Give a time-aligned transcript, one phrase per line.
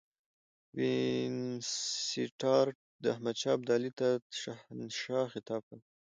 [0.77, 2.77] وینسیټارټ
[3.13, 4.07] احمدشاه ابدالي ته
[4.41, 5.79] شهنشاه خطاب کاوه.